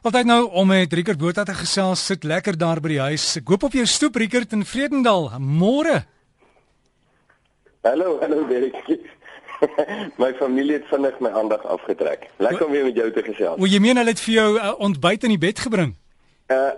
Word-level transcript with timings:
Altyd 0.00 0.24
nou 0.24 0.46
om 0.56 0.64
met 0.66 0.92
Rickert 0.96 1.18
Botha 1.20 1.42
te 1.44 1.52
gesels, 1.52 2.00
sit 2.08 2.22
lekker 2.24 2.56
daar 2.56 2.78
by 2.80 2.88
die 2.94 3.02
huis. 3.04 3.24
Ek 3.36 3.50
hoop 3.52 3.66
op 3.68 3.74
jou 3.76 3.82
stoep 3.84 4.14
Rickert 4.16 4.54
in 4.56 4.62
Vredendal. 4.64 5.26
Môre. 5.36 5.98
Hallo, 7.84 8.14
hallo 8.22 8.46
Derek. 8.48 8.78
my 10.22 10.30
familie 10.38 10.78
het 10.78 10.88
vinnig 10.88 11.20
my 11.20 11.34
aandag 11.36 11.66
afgetrek. 11.68 12.30
Lekker 12.40 12.64
om 12.64 12.72
weer 12.72 12.88
met 12.88 12.96
jou 12.96 13.10
te 13.12 13.26
gesels. 13.28 13.60
O, 13.60 13.68
jy 13.68 13.82
meen 13.84 14.00
hulle 14.00 14.14
het 14.14 14.24
vir 14.24 14.34
jou 14.38 14.48
uh, 14.56 14.72
ontbyt 14.88 15.28
in 15.28 15.34
die 15.36 15.42
bed 15.42 15.60
gebring? 15.66 15.92
Uh 16.50 16.70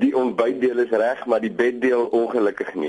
die 0.00 0.16
ontbytdeel 0.16 0.78
is 0.78 0.90
reg, 0.90 1.26
maar 1.26 1.40
die 1.40 1.52
beddeel 1.52 2.06
ongelukkig 2.16 2.70
nie. 2.74 2.88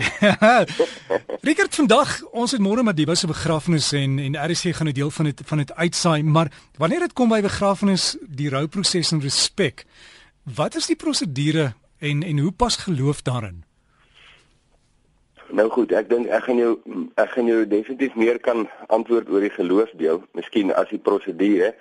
Rickert, 1.47 1.75
vandag 1.75 2.13
ons 2.31 2.53
het 2.55 2.61
môre 2.63 2.83
Madiba 2.83 3.15
se 3.19 3.27
begrafnis 3.27 3.89
en 3.91 4.15
en 4.23 4.37
RC 4.39 4.71
gaan 4.77 4.87
'n 4.87 4.95
deel 4.95 5.11
van 5.11 5.25
dit 5.25 5.41
van 5.45 5.57
dit 5.57 5.73
uitsaai, 5.75 6.23
maar 6.23 6.51
wanneer 6.77 6.99
dit 6.99 7.13
kom 7.13 7.29
by 7.29 7.41
begrafnis, 7.41 8.15
die 8.23 8.49
rouproses 8.49 9.11
en 9.11 9.19
respek, 9.21 9.83
wat 10.55 10.75
is 10.75 10.87
die 10.87 10.95
prosedure 10.95 11.73
en 11.99 12.23
en 12.23 12.39
hoe 12.39 12.51
pas 12.51 12.75
geloof 12.75 13.21
daarin? 13.21 13.63
Nou 15.51 15.69
goed, 15.69 15.91
ek 15.91 16.09
dink 16.09 16.27
ek 16.27 16.43
gaan 16.43 16.57
jou 16.57 16.79
ek 17.15 17.29
gaan 17.29 17.45
jou 17.45 17.67
definitief 17.67 18.15
meer 18.15 18.39
kan 18.39 18.69
antwoord 18.87 19.29
oor 19.29 19.41
die 19.41 19.55
geloofdeel, 19.59 20.23
miskien 20.31 20.71
as 20.73 20.87
die 20.89 21.03
prosedure 21.03 21.75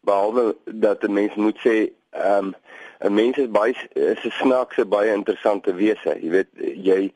behalwe 0.00 0.56
dat 0.64 1.04
'n 1.04 1.12
mens 1.12 1.34
moet 1.34 1.58
sê 1.58 1.92
ehm 2.10 2.44
um, 2.44 2.54
'n 3.00 3.14
mens 3.14 3.36
is 3.38 3.50
baie 3.50 3.74
is 3.94 4.24
'n 4.24 4.30
snaakse 4.30 4.84
baie 4.84 5.12
interessante 5.12 5.74
wese. 5.74 6.18
Jy 6.20 6.30
weet 6.30 6.48
jy 6.58 7.12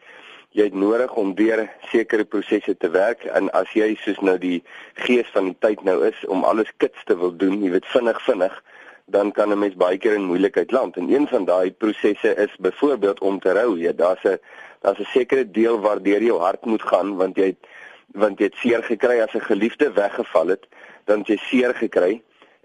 jy 0.53 0.65
het 0.69 0.75
nodig 0.75 1.15
om 1.15 1.35
deur 1.35 1.69
sekere 1.91 2.25
prosesse 2.25 2.77
te 2.77 2.91
werk 2.91 3.25
en 3.25 3.49
as 3.57 3.71
jy 3.73 3.95
soos 3.97 4.21
nou 4.21 4.37
die 4.39 4.63
gees 4.95 5.27
van 5.33 5.45
die 5.45 5.57
tyd 5.65 5.85
nou 5.85 6.03
is 6.07 6.27
om 6.29 6.45
alles 6.45 6.69
kits 6.77 7.05
te 7.09 7.17
wil 7.17 7.33
doen, 7.37 7.63
jy 7.65 7.71
weet 7.73 7.89
vinnig 7.89 8.21
vinnig, 8.23 8.63
dan 9.07 9.33
kan 9.33 9.51
'n 9.53 9.59
mens 9.59 9.75
baie 9.75 9.99
keer 9.99 10.15
in 10.15 10.29
moeilikheid 10.29 10.71
land. 10.71 10.97
En 10.97 11.09
een 11.09 11.29
van 11.29 11.45
daai 11.45 11.73
prosesse 11.73 12.35
is 12.35 12.57
byvoorbeeld 12.59 13.21
om 13.21 13.41
te 13.41 13.53
rou. 13.53 13.79
Jy 13.79 13.95
daar's 13.95 14.25
'n 14.25 14.39
daar's 14.83 14.99
'n 14.99 15.13
sekere 15.13 15.51
deel 15.51 15.81
waardeur 15.81 16.23
jou 16.23 16.39
hart 16.41 16.65
moet 16.65 16.83
gaan 16.83 17.17
want 17.17 17.37
jy 17.37 17.57
want 18.13 18.39
jy 18.39 18.45
het 18.45 18.55
seer 18.55 18.83
gekry 18.83 19.21
as 19.21 19.35
'n 19.35 19.41
geliefde 19.41 19.93
weggeval 19.93 20.47
het, 20.47 20.67
dan 21.05 21.23
jy 21.27 21.37
seer 21.37 21.75
gekry 21.75 22.23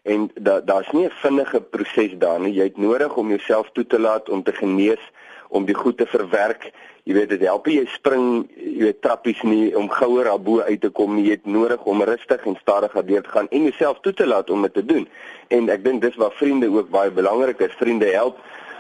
en 0.08 0.30
da 0.48 0.60
daar's 0.62 0.92
nie 0.92 1.06
'n 1.06 1.20
vinnige 1.24 1.62
proses 1.62 2.14
daar 2.18 2.40
nie. 2.40 2.54
Jy 2.54 2.64
het 2.64 2.78
nodig 2.78 3.16
om 3.16 3.30
jouself 3.30 3.70
toe 3.74 3.88
te 3.88 4.00
laat 4.00 4.30
om 4.30 4.44
te 4.44 4.54
genees, 4.54 5.04
om 5.50 5.66
die 5.66 5.76
goed 5.76 5.98
te 5.98 6.06
verwerk. 6.06 6.72
Jy 7.04 7.14
weet 7.14 7.30
dit 7.30 7.42
help 7.42 7.68
jy 7.68 7.86
spring, 7.86 8.48
jy 8.56 8.84
weet 8.84 9.02
trappies 9.02 9.42
nie 9.42 9.76
om 9.78 9.90
gouer 9.90 10.24
daarbo 10.24 10.60
uit 10.62 10.82
te 10.82 10.90
kom 10.90 11.16
nie. 11.16 11.24
Jy 11.24 11.32
het 11.32 11.46
nodig 11.46 11.84
om 11.84 12.04
rustig 12.04 12.46
en 12.46 12.58
stadig 12.62 12.92
deur 12.92 13.22
te 13.22 13.30
gaan 13.30 13.48
en 13.50 13.64
jouself 13.64 14.00
toe 14.02 14.14
te 14.14 14.28
laat 14.28 14.50
om 14.50 14.62
dit 14.62 14.74
te 14.74 14.86
doen. 14.86 15.08
En 15.48 15.70
ek 15.70 15.84
dink 15.84 16.02
dis 16.02 16.16
waar 16.16 16.32
vriende 16.32 16.72
ook 16.72 16.90
baie 16.90 17.12
belangrik 17.12 17.60
is. 17.60 17.76
Vriende 17.80 18.06
help 18.06 18.40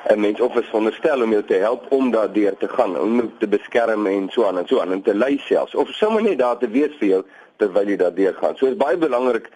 'n 0.09 0.19
mens 0.19 0.41
of 0.41 0.55
is 0.55 0.65
veronderstel 0.65 1.21
om 1.21 1.31
jou 1.31 1.43
te 1.43 1.53
help 1.53 1.91
om 1.91 2.11
daardeur 2.11 2.57
te 2.57 2.67
gaan, 2.67 2.99
om 2.99 3.15
jou 3.15 3.29
te 3.39 3.47
beskerm 3.47 4.07
en 4.07 4.29
so 4.29 4.45
aan 4.45 4.57
en 4.57 4.67
so 4.67 4.79
aan 4.79 4.91
en 4.91 5.01
te 5.01 5.15
lei 5.15 5.37
selfs 5.37 5.75
of 5.75 5.89
sommer 5.89 6.21
net 6.21 6.37
daar 6.39 6.57
te 6.57 6.69
wees 6.69 6.95
vir 6.99 7.07
jou 7.07 7.23
terwyl 7.57 7.87
jy 7.87 7.95
daardeur 7.95 8.33
gaan. 8.33 8.55
So 8.57 8.67
is 8.67 8.77
baie 8.77 8.97
belangrik 8.97 9.49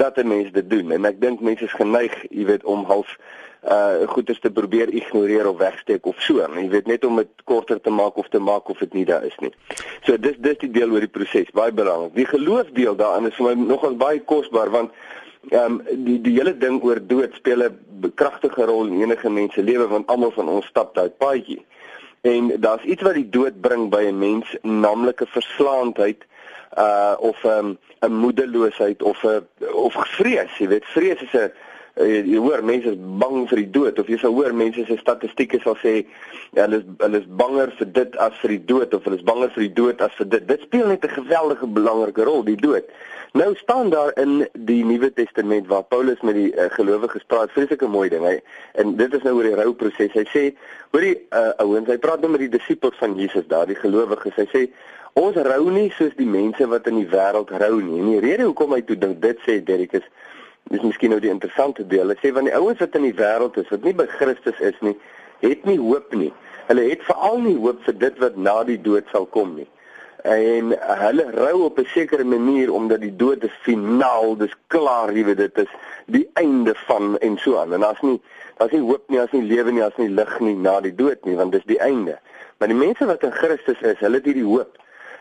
dat 0.00 0.16
'n 0.16 0.28
mens 0.28 0.52
dit 0.52 0.70
doen 0.70 0.90
en 0.96 1.04
ek 1.04 1.20
dink 1.20 1.40
mense 1.40 1.64
is 1.64 1.78
geneig, 1.82 2.14
jy 2.30 2.44
weet, 2.44 2.64
om 2.64 2.84
half 2.84 3.16
uh 3.60 4.08
goedes 4.08 4.40
te 4.40 4.50
probeer 4.50 4.88
ignoreer 4.88 5.48
of 5.48 5.58
wegsteek 5.58 6.06
of 6.06 6.16
so. 6.24 6.40
Jy 6.40 6.68
weet 6.72 6.86
net 6.88 7.04
om 7.04 7.16
dit 7.20 7.28
korter 7.44 7.80
te 7.80 7.90
maak 7.92 8.16
of 8.16 8.28
te 8.28 8.40
maak 8.40 8.68
of 8.72 8.78
dit 8.78 8.92
nie 8.96 9.04
daar 9.04 9.24
is 9.24 9.36
nie. 9.44 9.52
So 10.02 10.16
dis 10.16 10.38
dis 10.40 10.56
die 10.62 10.70
deel 10.70 10.90
oor 10.90 11.04
die 11.04 11.12
proses, 11.12 11.50
baie 11.52 11.72
belangrik. 11.72 12.14
Die 12.14 12.28
geloofdeel 12.30 12.96
daarin 12.96 13.28
is 13.28 13.36
vir 13.36 13.50
my 13.50 13.54
nogal 13.60 13.98
baie 14.00 14.22
kosbaar 14.24 14.72
want 14.72 14.96
ehm 15.50 15.80
um, 15.80 16.04
die 16.06 16.16
die 16.24 16.34
hele 16.38 16.56
ding 16.56 16.80
oor 16.82 17.00
dood 17.12 17.36
speel 17.36 17.66
'n 17.68 18.12
kragtige 18.14 18.64
rol 18.64 18.86
in 18.86 19.02
enige 19.02 19.30
mens 19.30 19.54
se 19.54 19.62
lewe 19.62 19.88
want 19.88 20.08
almal 20.08 20.32
van 20.32 20.48
ons 20.48 20.66
stap 20.66 20.94
daai 20.94 21.10
paadjie. 21.10 21.60
En 22.20 22.52
daar's 22.60 22.84
iets 22.84 23.02
wat 23.02 23.14
die 23.14 23.28
dood 23.28 23.60
bring 23.60 23.90
by 23.90 24.04
'n 24.08 24.18
mens, 24.18 24.56
naamlik 24.62 25.20
'n 25.20 25.26
verslaandheid 25.36 26.24
uh 26.78 27.16
of 27.18 27.44
'n 27.44 27.78
um, 28.00 28.12
moedeloosheid 28.12 29.02
of 29.02 29.24
'n 29.24 29.46
of 29.72 29.94
vrees, 30.16 30.52
jy 30.58 30.68
weet, 30.68 30.84
vrees 30.84 31.22
is 31.22 31.34
'n 31.34 31.50
jy, 31.98 32.22
jy 32.24 32.38
hoor 32.38 32.62
mense 32.62 32.92
is 32.92 32.98
bang 33.20 33.46
vir 33.50 33.62
die 33.62 33.70
dood 33.74 33.98
of 33.98 34.08
jy 34.10 34.18
sal 34.20 34.34
hoor 34.36 34.54
mense 34.56 34.84
se 34.86 34.96
statistieke 35.00 35.60
sal 35.64 35.76
sê 35.82 35.94
ja, 36.54 36.66
hulle 36.66 36.80
is 36.80 36.86
hulle 37.02 37.20
is 37.20 37.28
banger 37.42 37.72
vir 37.78 37.90
dit 37.98 38.16
as 38.26 38.36
vir 38.42 38.54
die 38.56 38.64
dood 38.72 38.94
of 38.94 39.04
hulle 39.04 39.18
is 39.18 39.26
banger 39.26 39.50
vir 39.56 39.66
die 39.66 39.74
dood 39.80 40.04
as 40.04 40.14
vir 40.18 40.30
dit. 40.34 40.46
Dit 40.48 40.66
speel 40.66 40.86
net 40.86 41.04
'n 41.04 41.16
geweldige 41.18 41.66
belangrike 41.66 42.24
rol, 42.24 42.42
die 42.44 42.56
dood. 42.56 42.86
Nou 43.38 43.54
staan 43.54 43.90
daar 43.92 44.10
in 44.18 44.48
die 44.52 44.84
Nuwe 44.84 45.12
Testament 45.14 45.68
waar 45.70 45.84
Paulus 45.86 46.20
met 46.26 46.34
die 46.34 46.48
uh, 46.50 46.66
gelowiges 46.74 47.22
praat, 47.30 47.52
vreeslike 47.54 47.86
mooi 47.86 48.08
ding. 48.10 48.24
Hy 48.26 48.40
en 48.82 48.96
dit 48.98 49.14
is 49.14 49.22
nou 49.22 49.36
oor 49.38 49.46
die 49.46 49.58
rouproses. 49.58 50.16
Hy 50.16 50.24
sê, 50.32 50.42
hoorie 50.90 51.14
uh, 51.30 51.52
ouens, 51.62 51.86
hy 51.86 51.98
praat 52.02 52.24
nou 52.24 52.32
met 52.34 52.42
die 52.42 52.50
disippels 52.56 52.98
van 52.98 53.14
Jesus 53.18 53.46
daar, 53.46 53.70
die 53.70 53.78
gelowiges. 53.78 54.34
Hy 54.40 54.48
sê 54.50 54.64
Ons 55.18 55.34
rou 55.42 55.70
nie 55.74 55.88
soos 55.96 56.12
die 56.14 56.28
mense 56.28 56.66
wat 56.70 56.86
in 56.86 57.00
die 57.00 57.08
wêreld 57.10 57.50
rou 57.58 57.80
nie. 57.82 57.98
En 57.98 58.10
die 58.12 58.20
rede 58.22 58.46
hoekom 58.46 58.76
hy 58.76 58.82
toe 58.86 58.96
dink 58.98 59.18
dit 59.22 59.40
sê 59.46 59.58
Derek 59.66 59.96
is 59.98 60.06
dis 60.70 60.84
miskien 60.86 61.10
nou 61.10 61.18
die 61.22 61.32
interessante 61.32 61.82
deel. 61.90 62.12
Hy 62.12 62.18
sê 62.20 62.30
van 62.36 62.46
die 62.46 62.54
ouens 62.54 62.78
wat 62.78 62.94
in 62.94 63.08
die 63.08 63.16
wêreld 63.18 63.58
is 63.58 63.70
wat 63.74 63.82
nie 63.82 63.94
by 63.96 64.06
Christus 64.12 64.60
is 64.62 64.78
nie, 64.86 64.94
het 65.42 65.66
nie 65.66 65.80
hoop 65.80 66.14
nie. 66.14 66.30
Hulle 66.68 66.86
het 66.86 67.02
veral 67.08 67.42
nie 67.42 67.56
hoop 67.58 67.82
vir 67.88 67.96
dit 67.98 68.22
wat 68.22 68.38
na 68.38 68.60
die 68.68 68.78
dood 68.78 69.10
sal 69.10 69.26
kom 69.34 69.56
nie. 69.58 69.66
En 70.22 70.74
hulle 70.78 71.30
rou 71.30 71.62
op 71.64 71.78
'n 71.78 71.84
sekere 71.84 72.24
manier 72.24 72.72
omdat 72.72 73.00
die 73.00 73.16
dood 73.16 73.44
is 73.44 73.58
finaal, 73.62 74.36
dis 74.36 74.54
klaar, 74.66 75.12
jy 75.12 75.24
weet 75.24 75.36
dit 75.36 75.58
is 75.58 75.72
die 76.06 76.30
einde 76.34 76.74
van 76.74 77.18
en 77.18 77.38
so 77.38 77.56
aan. 77.56 77.72
En 77.72 77.80
daar's 77.80 78.00
nie 78.00 78.20
daar's 78.56 78.72
nie 78.72 78.80
hoop 78.80 79.08
nie, 79.08 79.18
daar's 79.18 79.32
nie 79.32 79.42
lewe 79.42 79.70
nie, 79.70 79.80
daar's 79.80 79.96
nie 79.96 80.08
lig 80.08 80.40
nie 80.40 80.54
na 80.54 80.80
die 80.80 80.94
dood 80.94 81.24
nie, 81.24 81.36
want 81.36 81.52
dis 81.52 81.64
die 81.64 81.80
einde. 81.80 82.18
Maar 82.58 82.68
die 82.68 82.76
mense 82.76 83.06
wat 83.06 83.22
in 83.22 83.32
Christus 83.32 83.80
is, 83.80 83.98
hulle 83.98 84.16
het 84.16 84.24
hierdie 84.24 84.44
hoop 84.44 84.76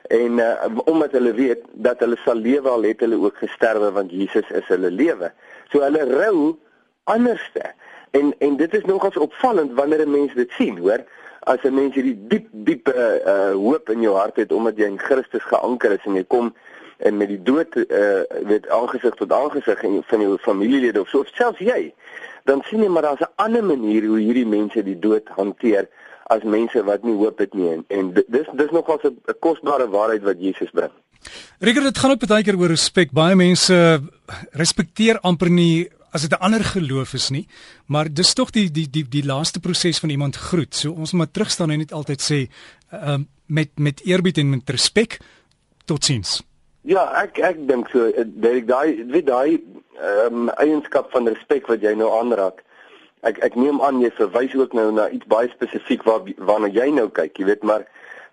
en 0.09 0.39
uh, 0.39 0.77
omdat 0.85 1.11
hulle 1.11 1.33
weet 1.33 1.61
dat 1.71 1.99
hulle 1.99 2.17
sal 2.23 2.35
lewe 2.35 2.69
al 2.69 2.83
het 2.83 2.99
hulle 2.99 3.19
ook 3.19 3.37
gesterwe 3.37 3.91
want 3.91 4.11
Jesus 4.11 4.49
is 4.49 4.67
hulle 4.67 4.91
lewe. 4.91 5.31
So 5.71 5.83
hulle 5.85 6.03
rou 6.09 6.57
anderste. 7.03 7.73
En 8.11 8.33
en 8.39 8.57
dit 8.57 8.73
is 8.73 8.85
nogals 8.85 9.17
opvallend 9.17 9.73
wanneer 9.77 10.05
'n 10.05 10.11
mens 10.11 10.33
dit 10.33 10.51
sien, 10.51 10.77
hoor, 10.77 11.03
as 11.49 11.63
'n 11.63 11.73
mens 11.73 11.95
hierdie 11.97 12.17
diep 12.31 12.47
diep 12.51 12.89
uh 12.93 13.53
hoop 13.53 13.89
in 13.89 14.01
jou 14.05 14.15
hart 14.15 14.35
het 14.37 14.51
omdat 14.53 14.77
jy 14.77 14.85
in 14.85 14.99
Christus 14.99 15.45
geanker 15.51 15.91
is 15.97 16.05
en 16.05 16.15
jy 16.15 16.25
kom 16.27 16.53
en 16.97 17.17
met 17.17 17.31
die 17.31 17.41
dood 17.43 17.75
uh 17.75 18.21
weet 18.51 18.69
aangesig 18.69 19.15
tot 19.15 19.33
aangesig 19.33 19.83
en 19.83 20.03
van 20.11 20.21
jou 20.21 20.37
familielede 20.45 21.01
of 21.01 21.09
so 21.09 21.25
of 21.25 21.31
selfs 21.33 21.59
jy, 21.59 21.93
dan 22.45 22.61
sien 22.69 22.83
jy 22.83 22.89
maar 22.89 23.07
daar's 23.07 23.25
'n 23.25 23.33
ander 23.35 23.63
manier 23.63 24.05
hoe 24.05 24.19
hierdie 24.19 24.45
mense 24.45 24.83
die 24.83 24.99
dood 24.99 25.27
hanteer 25.37 25.89
as 26.29 26.43
mense 26.43 26.83
wat 26.83 27.03
nie 27.03 27.17
hoop 27.17 27.39
het 27.39 27.53
nie 27.53 27.69
en, 27.73 27.83
en 27.87 28.13
dis 28.13 28.47
dis 28.53 28.71
nogals 28.71 29.03
'n 29.03 29.17
kosbare 29.39 29.89
waarheid 29.89 30.23
wat 30.23 30.37
Jesus 30.39 30.69
bring. 30.69 30.91
Rieker 31.59 31.83
dit 31.83 31.97
gaan 31.97 32.11
ook 32.11 32.27
baie 32.27 32.43
keer 32.43 32.59
oor 32.59 32.71
respek. 32.71 33.11
Baie 33.11 33.35
mense 33.35 34.01
respekteer 34.51 35.19
amper 35.19 35.49
nie 35.49 35.89
as 36.11 36.21
dit 36.21 36.31
'n 36.31 36.41
ander 36.41 36.63
geloof 36.63 37.13
is 37.13 37.29
nie, 37.29 37.47
maar 37.87 38.13
dis 38.13 38.33
tog 38.33 38.49
die 38.51 38.71
die 38.71 38.89
die 38.89 39.05
die 39.09 39.25
laaste 39.25 39.59
proses 39.59 39.99
van 39.99 40.09
iemand 40.09 40.35
groet. 40.35 40.75
So 40.75 40.91
ons 40.91 41.11
moet 41.13 41.33
terug 41.33 41.51
staan 41.51 41.71
en 41.71 41.77
net 41.77 41.91
altyd 41.91 42.21
sê 42.21 42.47
ehm 42.91 43.21
uh, 43.21 43.25
met 43.45 43.69
met 43.75 44.01
eerbied 44.05 44.37
en 44.37 44.49
met 44.49 44.69
respek 44.69 45.19
totsiens. 45.85 46.43
Ja, 46.81 47.23
ek 47.23 47.37
ek 47.37 47.67
dink 47.67 47.89
so 47.89 48.11
dat 48.11 48.67
daai 48.67 49.05
weet 49.07 49.25
daai 49.25 49.61
ehm 49.99 50.33
um, 50.33 50.49
eienskap 50.49 51.11
van 51.11 51.27
respek 51.27 51.67
wat 51.67 51.81
jy 51.81 51.93
nou 51.93 52.09
aanraak 52.19 52.63
ek 53.27 53.39
ek 53.43 53.55
neem 53.55 53.81
aan 53.83 54.01
jy 54.01 54.11
verwys 54.15 54.55
ook 54.55 54.73
nou 54.77 54.91
na 54.95 55.09
iets 55.09 55.27
baie 55.27 55.49
spesifiek 55.51 56.03
waar 56.07 56.23
waarna 56.37 56.69
jy 56.71 56.87
nou 56.95 57.09
kyk, 57.09 57.39
jy 57.39 57.49
weet 57.51 57.63
maar 57.63 57.85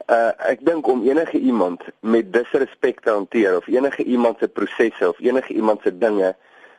uh 0.07 0.31
ek 0.47 0.63
dink 0.67 0.87
om 0.87 1.03
enige 1.03 1.39
iemand 1.39 1.83
met 2.01 2.33
disrespek 2.33 3.01
te 3.03 3.11
hanteer 3.11 3.57
of 3.57 3.67
enige 3.67 4.05
iemand 4.05 4.39
se 4.39 4.49
prosesse 4.49 5.09
of 5.09 5.19
enige 5.21 5.55
iemand 5.55 5.83
se 5.83 5.91
dinge 5.91 6.35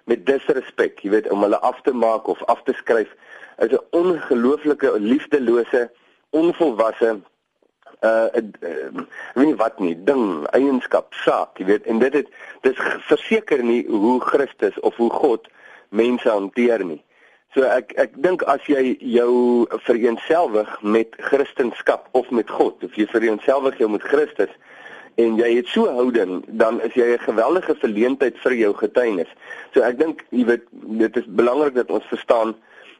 met 0.07 0.25
disrespek, 0.25 0.99
jy 1.03 1.11
weet 1.11 1.29
om 1.31 1.43
hulle 1.43 1.59
af 1.67 1.81
te 1.83 1.93
maak 1.93 2.27
of 2.31 2.43
af 2.51 2.63
te 2.63 2.73
skryf 2.79 3.11
is 3.57 3.71
'n 3.71 3.79
ongelooflike 3.91 4.99
liefdelose, 4.99 5.89
onvolwasse 6.29 7.19
uh 8.01 8.29
ek 8.37 8.45
weet 9.33 9.47
nie 9.47 9.55
wat 9.55 9.79
nie, 9.79 9.95
ding, 10.03 10.45
eienskap, 10.53 11.13
saak, 11.13 11.57
jy 11.57 11.65
weet 11.65 11.85
en 11.85 11.99
dit 11.99 12.13
het 12.13 12.27
dis 12.61 12.77
verseker 13.09 13.63
nie 13.63 13.85
hoe 13.89 14.19
Christus 14.21 14.79
of 14.79 14.95
hoe 14.95 15.09
God 15.09 15.47
mense 15.89 16.29
hanteer 16.29 16.83
nie. 16.85 17.01
So 17.55 17.65
ek 17.65 17.95
ek 17.97 18.13
dink 18.21 18.43
as 18.43 18.61
jy 18.69 18.97
jou 19.01 19.65
vereenselwig 19.87 20.69
met 20.81 21.15
Christendom 21.17 21.99
of 22.11 22.29
met 22.29 22.49
God, 22.49 22.83
of 22.83 22.93
jy 22.95 23.07
vereenselwig 23.09 23.77
jou 23.81 23.89
met 23.89 24.03
Christus 24.03 24.53
en 25.17 25.37
jy 25.39 25.49
het 25.55 25.69
so 25.73 25.89
houding, 25.89 26.43
dan 26.47 26.81
is 26.85 26.93
jy 26.93 27.07
'n 27.13 27.25
geweldige 27.25 27.75
verleentheid 27.75 28.37
vir 28.37 28.53
jou 28.53 28.73
getuienis. 28.73 29.31
So 29.73 29.81
ek 29.81 29.99
dink 29.99 30.25
jy 30.29 30.45
weet 30.45 30.65
dit 30.71 31.17
is 31.17 31.25
belangrik 31.25 31.75
dat 31.75 31.91
ons 31.91 32.05
verstaan 32.05 32.55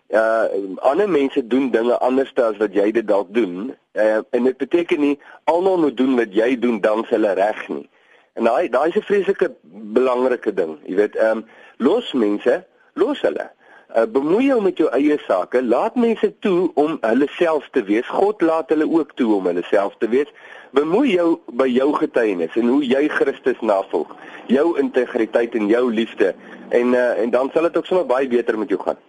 uh 0.10 0.46
ander 0.78 1.10
mense 1.10 1.48
doen 1.48 1.72
dinge 1.72 1.98
anders 2.00 2.32
as 2.36 2.58
wat 2.58 2.74
jy 2.74 2.92
dit 2.92 3.08
dalk 3.08 3.34
doen. 3.34 3.76
Uh 3.94 4.22
en 4.32 4.44
dit 4.44 4.58
beteken 4.58 5.00
nie 5.00 5.20
almal 5.44 5.78
moet 5.78 5.98
doen 5.98 6.16
wat 6.16 6.34
jy 6.34 6.60
doen 6.60 6.82
dan 6.82 7.06
s 7.06 7.10
hulle 7.10 7.34
reg 7.34 7.68
nie. 7.68 7.90
En 8.34 8.44
daai 8.44 8.70
daai 8.70 8.90
is 8.90 8.96
'n 8.96 9.02
vreeslike 9.02 9.56
belangrike 10.00 10.54
ding. 10.54 10.80
Jy 10.86 10.96
weet, 10.96 11.16
ehm 11.16 11.38
um, 11.38 11.46
los 11.78 12.14
mense, 12.14 12.66
los 12.94 13.22
hulle 13.22 13.52
Uh, 13.96 14.04
bemoei 14.12 14.50
jou 14.50 14.58
met 14.62 14.78
jou 14.78 14.90
eie 14.92 15.16
sake. 15.24 15.62
Laat 15.64 15.96
mense 15.96 16.28
toe 16.44 16.72
om 16.76 16.98
hulle 17.02 17.28
self 17.38 17.70
te 17.72 17.84
wees. 17.88 18.08
God 18.12 18.42
laat 18.44 18.70
hulle 18.74 18.84
ook 18.90 19.14
toe 19.16 19.30
om 19.38 19.48
hulle 19.48 19.64
self 19.70 19.96
te 20.02 20.10
wees. 20.12 20.28
Bemoei 20.76 21.14
jou 21.14 21.38
by 21.56 21.70
jou 21.72 21.88
getuienis 21.96 22.58
en 22.60 22.68
hoe 22.68 22.82
jy 22.84 23.06
Christus 23.16 23.62
navolg. 23.64 24.12
Jou 24.52 24.74
integriteit 24.82 25.56
en 25.56 25.72
jou 25.72 25.86
liefde 25.94 26.34
en 26.70 26.92
uh, 26.94 27.16
en 27.24 27.32
dan 27.32 27.50
sal 27.54 27.70
dit 27.70 27.80
ook 27.80 27.88
sommer 27.88 28.06
baie 28.06 28.28
beter 28.28 28.60
met 28.60 28.76
jou 28.76 28.82
gaan. 28.84 29.00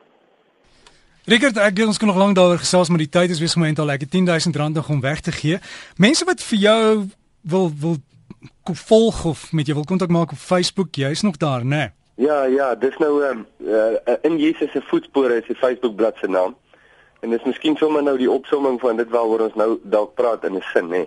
Rickert, 1.28 1.58
ek 1.58 1.74
dink 1.76 1.90
ons 1.90 1.98
kan 1.98 2.08
nog 2.08 2.22
lank 2.22 2.38
daaroor 2.38 2.62
gesels, 2.62 2.88
maar 2.88 3.02
die 3.02 3.10
tyd 3.12 3.34
is 3.34 3.42
besig 3.42 3.58
om 3.58 3.66
eintlik 3.66 3.98
ek 3.98 4.06
het 4.06 4.14
10000 4.14 4.56
rand 4.56 4.78
nog 4.78 4.88
om 4.88 5.02
weg 5.02 5.20
te 5.20 5.34
gee. 5.34 5.58
Mense 5.98 6.24
wat 6.24 6.40
vir 6.40 6.62
jou 6.62 6.82
wil 7.42 7.72
wil 7.82 7.98
volg 8.64 9.24
of 9.24 9.52
met 9.52 9.66
jou 9.66 9.74
wil 9.76 9.88
kontak 9.88 10.12
maak 10.12 10.32
op 10.32 10.38
Facebook, 10.38 10.94
jy's 10.94 11.26
nog 11.26 11.36
daar, 11.36 11.64
né? 11.64 11.76
Nee? 11.76 11.97
Ja, 12.18 12.44
ja, 12.50 12.74
dis 12.74 12.96
nou 12.98 13.22
um, 13.22 13.44
uh, 13.62 14.14
in 14.26 14.38
Jesus 14.38 14.72
se 14.74 14.80
voetspore 14.82 15.36
is 15.38 15.46
die 15.46 15.54
Facebook 15.56 15.94
bladsy 15.96 16.26
se 16.26 16.30
naam. 16.34 16.56
En 17.22 17.30
dis 17.30 17.44
miskien 17.46 17.76
sommer 17.78 18.02
nou 18.02 18.16
die 18.18 18.30
opsomming 18.30 18.80
van 18.82 18.98
dit 18.98 19.10
waaroor 19.10 19.44
ons 19.46 19.54
nou 19.58 19.68
dalk 19.86 20.16
praat 20.18 20.44
in 20.44 20.56
'n 20.58 20.64
sin, 20.72 20.90
hè. 20.90 21.04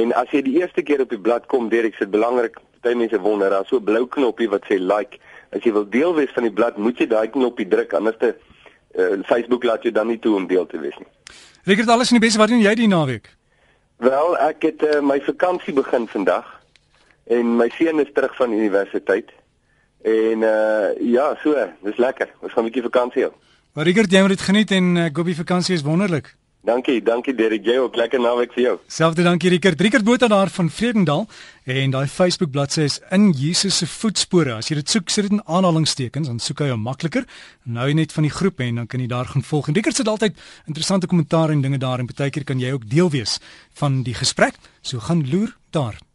En 0.00 0.14
as 0.16 0.32
jy 0.32 0.42
die 0.42 0.56
eerste 0.60 0.82
keer 0.82 1.00
op 1.00 1.12
die 1.12 1.20
blad 1.20 1.46
kom, 1.46 1.68
Derek, 1.68 1.92
is 1.92 1.98
dit 1.98 2.10
belangrik, 2.10 2.56
baie 2.80 2.96
mense 2.96 3.20
wonder, 3.20 3.50
daar's 3.50 3.68
so 3.68 3.76
'n 3.76 3.84
blou 3.84 4.06
knoppie 4.06 4.48
wat 4.48 4.64
sê 4.64 4.80
like. 4.80 5.18
As 5.52 5.62
jy 5.62 5.72
wil 5.72 5.88
deel 5.88 6.14
wees 6.14 6.32
van 6.32 6.42
die 6.42 6.52
blad, 6.52 6.76
moet 6.76 6.98
jy 6.98 7.06
daai 7.06 7.28
knoppie 7.28 7.68
druk, 7.68 7.92
anders 7.92 8.16
te 8.18 8.34
uh, 8.96 9.22
Facebook 9.24 9.64
laat 9.64 9.82
jou 9.82 9.92
dan 9.92 10.06
nie 10.06 10.18
toe 10.18 10.34
om 10.34 10.46
deel 10.46 10.66
te 10.66 10.78
wees 10.78 10.96
nie. 10.98 11.08
Rickert, 11.64 11.88
alles 11.88 12.10
in 12.10 12.18
die 12.18 12.26
beste, 12.26 12.38
wat 12.38 12.48
doen 12.48 12.60
jy 12.60 12.74
die 12.74 12.88
naweek? 12.88 13.28
Wel, 13.96 14.36
ek 14.38 14.62
het 14.62 14.82
uh, 14.82 15.00
my 15.00 15.20
vakansie 15.20 15.74
begin 15.74 16.08
vandag 16.08 16.60
en 17.24 17.56
my 17.56 17.68
seun 17.68 18.00
is 18.00 18.12
terug 18.12 18.36
van 18.36 18.52
universiteit. 18.52 19.30
En 20.06 20.42
uh 20.46 21.10
ja, 21.12 21.34
so, 21.42 21.68
dis 21.82 21.96
lekker. 21.98 22.30
Ons 22.40 22.52
gaan 22.52 22.64
'n 22.64 22.70
bietjie 22.70 22.88
vakansie 22.90 23.22
hou. 23.26 23.32
Maar 23.74 23.84
Rigert, 23.84 24.12
jy 24.12 24.20
moet 24.20 24.36
dit 24.38 24.40
geniet 24.40 24.70
en 24.70 24.96
uh, 24.96 25.06
Gobi 25.12 25.34
vakansie 25.34 25.74
is 25.74 25.82
wonderlik. 25.82 26.36
Dankie, 26.66 27.02
dankie 27.02 27.34
Derek. 27.34 27.64
Jy 27.64 27.76
ook 27.78 27.96
lekker 27.96 28.20
naweek 28.20 28.52
vir 28.52 28.62
jou. 28.62 28.78
Selfde 28.90 29.22
dankie 29.22 29.50
Rigert. 29.50 29.80
Rigert 29.80 30.04
Botha 30.04 30.26
daar 30.26 30.48
van 30.50 30.70
Vredendal 30.70 31.26
en 31.64 31.90
daai 31.90 32.06
Facebook 32.06 32.50
bladsy 32.50 32.86
is 32.88 33.00
in 33.10 33.30
Jesus 33.30 33.76
se 33.76 33.86
voetspore. 33.86 34.54
As 34.54 34.70
jy 34.70 34.78
dit 34.80 34.90
soek, 34.90 35.10
sit 35.10 35.28
dit 35.28 35.36
in 35.36 35.44
aanhalingstekens, 35.46 36.26
dan 36.26 36.38
soek 36.38 36.64
hy 36.64 36.70
jou 36.72 36.78
makliker. 36.78 37.26
Nou 37.64 37.92
net 37.92 38.12
van 38.12 38.26
die 38.26 38.34
groep 38.34 38.60
en 38.60 38.82
dan 38.82 38.86
kan 38.86 39.00
jy 39.00 39.06
daar 39.10 39.30
gaan 39.34 39.42
volg. 39.42 39.68
En 39.68 39.74
Rigert 39.74 39.96
sit 39.96 40.08
altyd 40.08 40.38
interessante 40.66 41.06
kommentaar 41.06 41.50
en 41.50 41.62
dinge 41.62 41.78
daar 41.78 41.98
en 41.98 42.10
baie 42.10 42.30
keer 42.30 42.44
kan 42.44 42.62
jy 42.62 42.72
ook 42.72 42.90
deel 42.90 43.10
wees 43.10 43.38
van 43.74 44.02
die 44.02 44.14
gesprek. 44.14 44.54
So 44.82 44.98
gaan 44.98 45.26
loer 45.30 45.56
daar. 45.70 46.05